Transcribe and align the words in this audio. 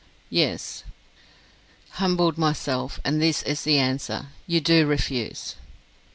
"Yes." 0.31 0.83
"Humbled 1.91 2.35
myself! 2.35 2.99
And 3.05 3.21
this 3.21 3.43
is 3.43 3.61
the 3.61 3.77
answer! 3.77 4.29
You 4.47 4.59
do 4.59 4.87
refuse?" 4.87 5.57